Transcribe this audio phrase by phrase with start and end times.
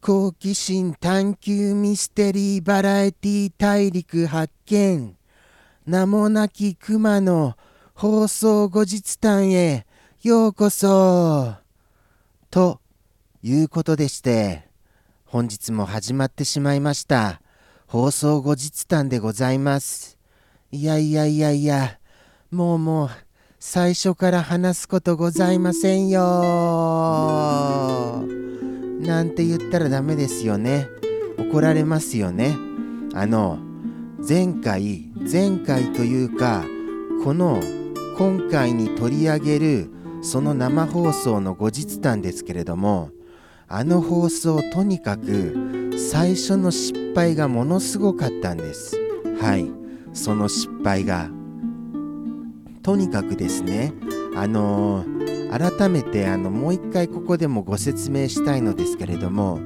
[0.00, 5.16] 好奇心探求ミステリーバラエティ大陸発見。
[5.86, 7.56] 名もなき熊の
[7.94, 9.86] 放送後日談へ
[10.22, 11.54] ようこそ。
[12.50, 12.80] と
[13.42, 14.68] いうことでして
[15.24, 17.42] 本日も始まってしまいました。
[17.86, 20.16] 放送後日談でございます。
[20.70, 21.98] いやいやいやいや
[22.52, 23.10] もうもう
[23.58, 26.22] 最初から話すことございませんよ。
[28.98, 30.88] なんて言ったらダメですよね。
[31.38, 32.56] 怒られますよね。
[33.14, 33.58] あの
[34.26, 36.64] 前回前回というか
[37.24, 37.60] この
[38.16, 39.90] 今回に取り上げる
[40.22, 43.10] その生放送の後日談ですけれども
[43.68, 48.96] あの放送とにかく最初の失敗がものすごかったんです。
[49.40, 49.70] はい。
[50.12, 51.30] その失敗が。
[52.82, 53.92] とにかくですね
[54.34, 59.60] あのー、改めてあのもう一回ここでもご説明したいのですけれども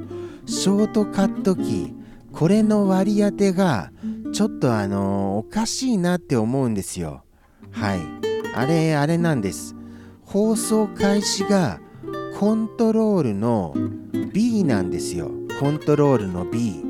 [0.47, 1.95] ショートカットキー
[2.33, 3.93] これの割り当てが
[4.33, 7.23] ちょっとあの、おかしいなって思うんですよ。
[7.71, 8.01] はい。
[8.55, 9.77] あれあれなんです。
[10.25, 11.81] 放送開始が
[12.39, 13.75] コントロールの
[14.33, 15.31] B なんですよ。
[15.61, 16.83] コントロールの B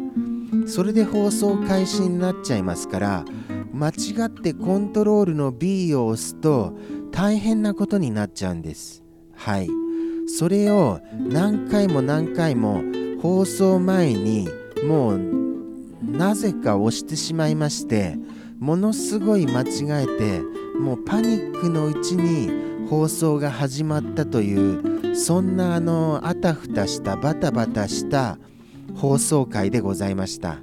[0.67, 3.25] それで放送開始になっちゃいますから
[3.73, 3.93] 間違
[4.27, 6.75] ってコントロールの B を押すと
[7.13, 9.03] 大変なことになっちゃうんです。
[9.35, 9.69] はい。
[10.27, 12.83] それを何回も何回も
[13.21, 14.49] 放送前に
[14.85, 15.21] もう
[16.03, 18.17] なぜか押してしまいまして
[18.59, 20.41] ものすごい間違えて
[20.79, 28.39] もうパニックのうちに放送が始まったというそんなあのあたふたしたバタバタした
[28.95, 30.59] 放送回でございました。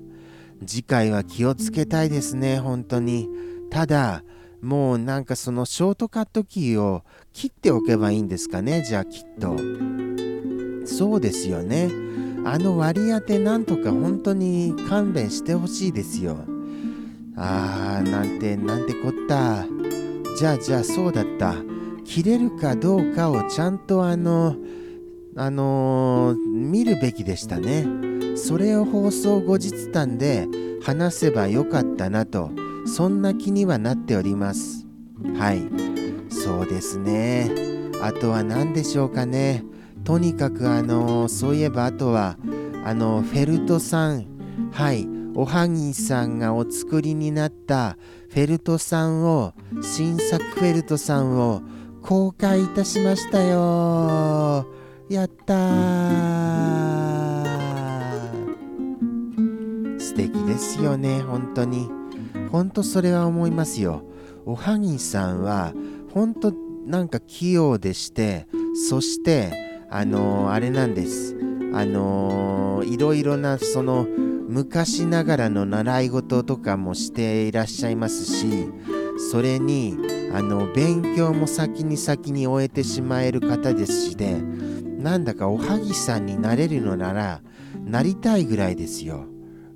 [0.66, 3.30] 次回は気をつけたいですね本当に。
[3.70, 4.24] ただ
[4.62, 7.03] もうなんかそのショートカットキーを
[7.34, 9.56] 切っておけばいいんですかねじゃあきっと。
[10.86, 11.90] そうですよね。
[12.46, 16.38] あの割り当てなんとか本当に勘弁してほしいですよ。
[17.36, 19.66] あーなんてなんてこった。
[20.38, 21.56] じゃあじゃあそうだった。
[22.06, 24.56] 切れるかどうかをちゃんとあの
[25.36, 27.86] あのー、見るべきでしたね。
[28.36, 30.47] それを放送後日談で
[30.81, 32.52] 話せばよかったなと。
[32.85, 34.85] そんな気にはなっております。
[35.38, 35.62] はい。
[36.29, 37.51] そうですね。
[38.01, 39.63] あとは何でしょうかね。
[40.03, 42.38] とにかくあの、そういえばあとは
[42.84, 44.25] あのフェルトさん。
[44.72, 45.07] はい。
[45.35, 47.97] おはぎさんがお作りになった
[48.29, 51.61] フェルトさんを新作フェルトさんを
[52.01, 54.67] 公開いたしましたよ。
[55.07, 56.00] やったー。
[60.00, 61.99] 素敵ですよね本当に。
[62.52, 64.04] 本当それは思いますよ。
[64.46, 65.74] おはぎさんは
[66.14, 66.54] 本当
[66.86, 68.48] なんか器用でして
[68.90, 71.36] そしてあのー、あれなんです。
[71.74, 74.08] あのー、いろいろなその
[74.50, 78.68] 昔ながらの習い事とかもしていらっしゃいますし
[79.32, 79.96] それに
[80.34, 87.42] あの勉強も先に先に終えてしまえる方ですしで、なんだかおはぎさんになれるのなら
[87.86, 89.26] なりたいぐらいですよ。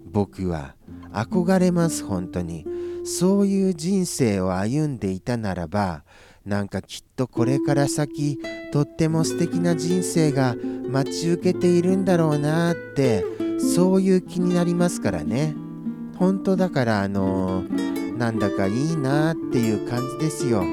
[0.05, 0.75] 僕は。
[1.13, 2.65] 憧れます本当に。
[3.05, 6.03] そういう人生を歩んでいたならば
[6.45, 8.39] なんかきっとこれから先
[8.71, 10.55] とっても素敵な人生が
[10.89, 13.23] 待ち受けているんだろうなって
[13.59, 15.55] そういう気になりますからね。
[16.17, 20.63] 本当だからあのー、なんだかいいなっていう感じですよ。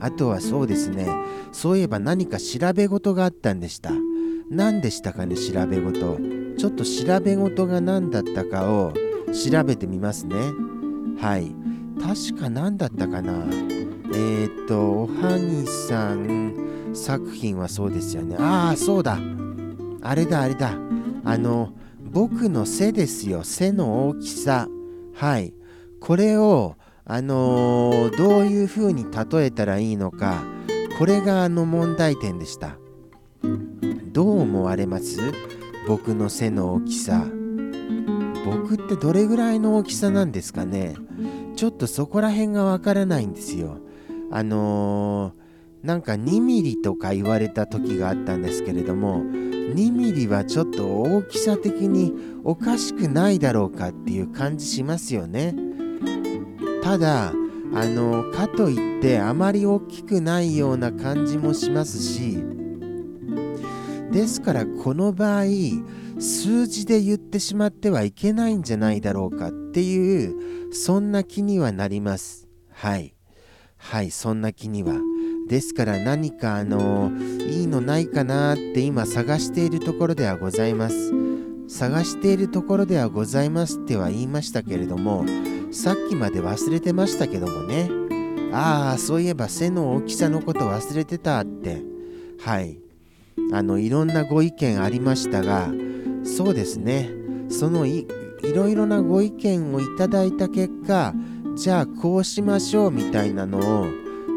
[0.00, 1.08] あとはそうですね。
[1.52, 3.90] そういえば何か調べ事があったんでした。
[4.50, 6.18] 何でしたかね調べ事。
[6.58, 8.92] ちょっと調べ事が何だったかを
[9.34, 10.36] 調べてみますね。
[11.20, 11.54] はい。
[12.00, 13.32] 確か何だったかな？
[13.32, 18.36] えー、っとおはぎさん作品はそうですよね。
[18.38, 19.18] ああそうだ。
[20.02, 20.78] あれだあれだ。
[21.24, 23.42] あの僕の背ですよ。
[23.42, 24.68] 背の大きさ。
[25.14, 25.54] はい。
[26.00, 30.44] これをあのー、どういうふうに例えたらいいのか。
[30.98, 32.76] これがあの問題点でした。
[34.12, 35.18] どう思われます？
[35.88, 37.26] 僕の背の大きさ。
[38.44, 40.94] 僕ってどれぐらいの大きさなんですかね？
[41.56, 43.78] ちょっとそこら辺がわからないんですよ。
[44.30, 52.12] あのー、なんか2ミリとか言われた時があったんですけれども2ミリはちょっと大きさ的に
[52.42, 55.54] おかしくないだろうかっていう感じしますよね。
[56.82, 57.32] ただ
[57.72, 62.44] あのかといってあまり大きくないような感じもしますし
[64.12, 65.44] ですからこの場合
[66.18, 72.48] 数字で言ってしまってはいけないんじゃないだろうかっていうそんな気にはなります。
[72.72, 73.14] はい。
[73.76, 74.94] はいそんな気には。
[75.48, 77.12] ですから何かあの
[77.46, 81.12] いいのないかなって今探しているところではございます。
[81.68, 85.24] 探しているところではございますっては言いましたけれども
[85.72, 87.90] さっきまで忘れてましたけどもね。
[88.52, 91.82] ああそういえば背の大きさのこと忘れてたって。
[92.40, 92.78] はい。
[93.52, 95.68] あのいろんなご意見ありましたが
[96.24, 97.10] そうですね。
[97.48, 98.06] そのい
[98.42, 101.14] いろいろなご意見をいただいた結果
[101.56, 103.86] じゃあこうしましょうみたいなのを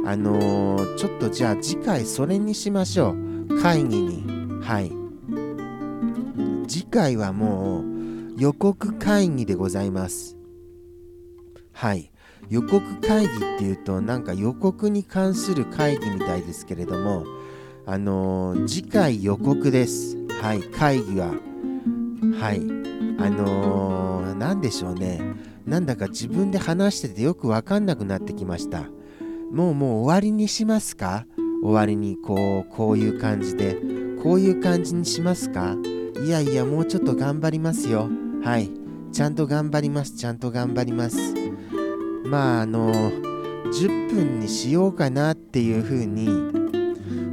[0.05, 3.09] あのー、ちょっとじゃあ次回それにしましょ
[3.49, 3.61] う。
[3.61, 4.23] 会議に。
[4.61, 4.91] はい。
[6.67, 7.85] 次回はもう
[8.37, 10.37] 予告会議でございます。
[11.73, 12.11] はい。
[12.49, 17.25] 予告会議っていうとなんか予告に関する会議みたいですけれども
[17.85, 20.15] あのー、次回予告です。
[20.41, 20.61] はい。
[20.61, 21.33] 会議は
[22.39, 22.61] はい。
[23.19, 25.21] あのー、何でしょうね。
[25.65, 28.85] なんだか自分で話しててよくわかんなくなってきました。
[29.51, 31.25] もうもう終わりにしますか？
[31.63, 33.77] 終わりにこうこういう感じで。
[34.23, 35.75] こういう感じにしますか？
[36.25, 38.09] いやいやもうちょっと頑張りますよ。
[38.43, 38.71] はい。
[39.11, 40.15] ちゃんと頑張ります。
[40.15, 41.17] ちゃんと頑張ります。
[42.25, 43.11] まああの
[43.71, 46.27] 10分にしようかなっていう風に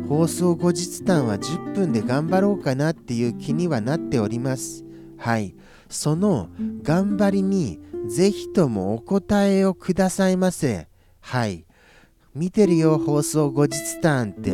[0.08, 4.84] 放送後日談は10分で頑張ろうかなっていう気にはなっております。
[5.16, 5.54] はい。
[5.88, 6.48] その
[6.82, 10.88] 頑張りにぜひともお答えをくださいませ。
[11.20, 11.64] はい。
[12.34, 14.50] 見てるよ放送後日談って。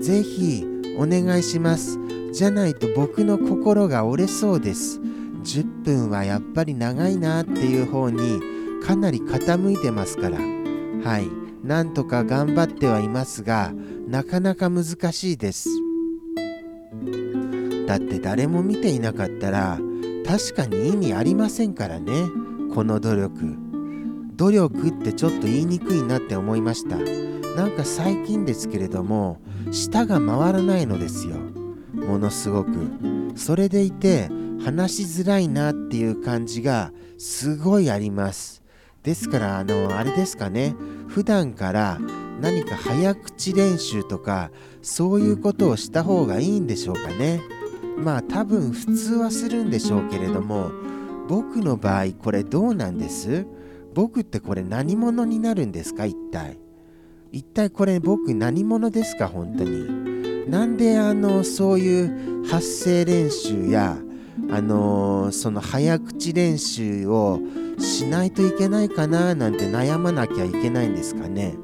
[0.00, 0.64] ぜひ
[0.98, 1.98] お願いします。
[2.32, 5.00] じゃないと僕の心が折れそうです。
[5.00, 8.40] 10分はやっぱり長いなっていう方に
[8.82, 10.38] かなり傾いてますから。
[10.38, 11.43] はい。
[11.64, 13.72] なんとか頑張ってはいますが
[14.06, 15.70] なかなか難しいです。
[17.86, 19.78] だって誰も見ていなかったら
[20.26, 22.12] 確かに意味ありませんからね
[22.74, 23.56] この努力。
[24.36, 26.96] 努力ってちょっと言いにくいなって思いました。
[27.56, 29.40] なんか最近ですけれども
[29.70, 31.36] 舌が回らないのですよ。
[31.94, 32.70] ものすごく。
[33.36, 34.28] それでいて
[34.62, 38.63] 話しづらいなっていう感じがすごいあります。
[39.04, 40.74] ですからあのあれですかね。
[41.06, 42.00] 普段から
[42.40, 44.50] 何か早口練習とか
[44.82, 47.40] そういうことをした方がいいんでしょうかね。
[47.98, 50.72] まあ多分普通はするんでしょうけれども
[51.28, 53.46] 僕の場合これどうなんです？
[53.94, 56.06] 僕ってこれ何者になるんですか？
[56.06, 56.58] 一体。
[57.30, 59.28] 一体これ僕何者ですか？
[59.28, 60.50] 本当に。
[60.50, 63.98] なんであのそういう発声練習や
[64.50, 67.40] あのー、その早口練習を
[67.78, 71.56] しないといけないかななんて悩まなきゃいけないんですかね。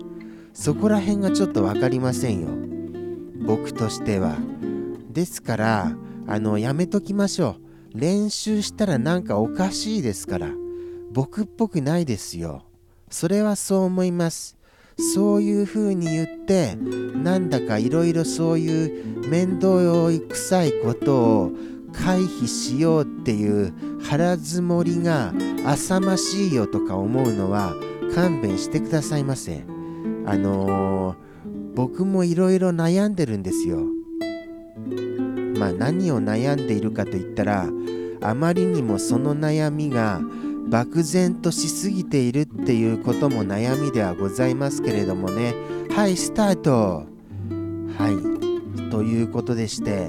[0.52, 2.48] そこら辺がちょっと分かりませんよ。
[3.46, 4.36] 僕としては。
[5.10, 5.96] ですから
[6.26, 7.56] あのやめときましょ
[7.94, 7.98] う。
[7.98, 10.50] 練習したらなんかおかしいですから。
[11.12, 12.62] 僕っぽくないですよ。
[13.10, 14.56] それはそう思います。
[15.14, 19.68] そういう風に言って、なんだかいろいろそういう面倒
[20.28, 21.52] くさいことを
[21.92, 25.32] 回避しようっていう腹積もりが
[25.64, 27.74] 浅ましいよとか思うのは
[28.14, 29.64] 勘弁してくださいませ。
[30.26, 31.16] あのー、
[31.74, 33.80] 僕もいろいろ悩んでるんですよ。
[35.58, 37.68] まあ何を悩んでいるかといったら、
[38.22, 40.20] あまりにもその悩みが
[40.70, 45.54] 漠然としすぎているっていうことも悩みではございますけれどもね
[45.90, 47.06] はいスタート
[47.98, 50.08] はいということでして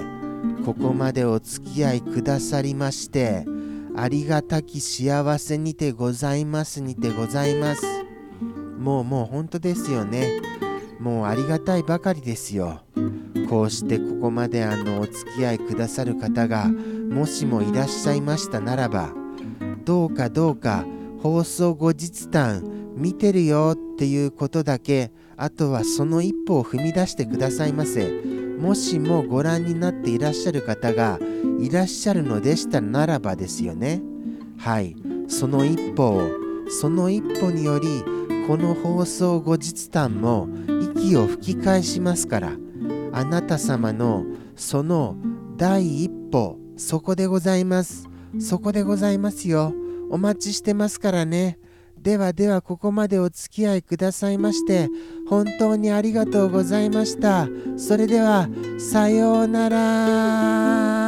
[0.64, 3.44] ここまでお付き合いくださりまして
[3.96, 7.82] ありがたき幸せにてございますにてございます。
[8.78, 10.40] もうもう本当ですよね。
[10.98, 12.80] もうありがたいばかりですよ。
[13.48, 19.12] こうしてここまであのお付き合いくださる方がもしもいらっしゃいましたならば
[19.84, 20.86] どうかどうか
[21.22, 28.41] 放送後日談見てるよっていうことだけあとはその一歩を踏み出してくださいませ。
[28.60, 31.18] もしもご覧になっていらっしゃる方が
[31.60, 34.02] いらっしゃるのでしたならばですよね
[34.58, 34.96] はい
[35.28, 36.30] その一歩を
[36.68, 38.04] その一歩により
[38.46, 40.48] この放送後日談も
[40.96, 42.52] 息を吹き返しますから
[43.12, 44.24] あなた様の
[44.56, 45.16] その
[45.56, 49.74] 第一歩そこでございますそこでございますよ。
[50.10, 51.58] お待ちしてますからね。
[52.02, 54.88] ではではここまでお付き合いくださいまして
[55.28, 57.48] 本当にありがとうございました。
[57.76, 61.01] それではさようなら。